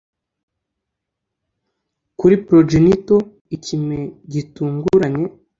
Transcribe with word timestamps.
kuri 2.19 2.35
progenital 2.45 3.21
ikime-gitunguranye 3.55 5.25